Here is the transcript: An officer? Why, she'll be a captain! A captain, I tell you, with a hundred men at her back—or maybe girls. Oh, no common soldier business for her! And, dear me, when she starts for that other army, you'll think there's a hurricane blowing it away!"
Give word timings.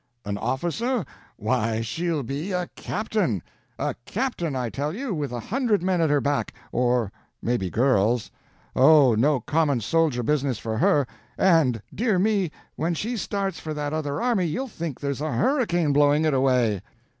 An 0.25 0.35
officer? 0.39 1.05
Why, 1.37 1.81
she'll 1.81 2.23
be 2.23 2.51
a 2.53 2.67
captain! 2.75 3.43
A 3.77 3.93
captain, 4.07 4.55
I 4.55 4.71
tell 4.71 4.95
you, 4.95 5.13
with 5.13 5.31
a 5.31 5.39
hundred 5.39 5.83
men 5.83 6.01
at 6.01 6.09
her 6.09 6.19
back—or 6.19 7.11
maybe 7.39 7.69
girls. 7.69 8.31
Oh, 8.75 9.13
no 9.13 9.39
common 9.41 9.79
soldier 9.79 10.23
business 10.23 10.57
for 10.57 10.75
her! 10.79 11.05
And, 11.37 11.83
dear 11.93 12.17
me, 12.17 12.49
when 12.75 12.95
she 12.95 13.15
starts 13.15 13.59
for 13.59 13.75
that 13.75 13.93
other 13.93 14.19
army, 14.19 14.45
you'll 14.45 14.67
think 14.67 14.99
there's 14.99 15.21
a 15.21 15.33
hurricane 15.33 15.93
blowing 15.93 16.25
it 16.25 16.33
away!" 16.33 16.81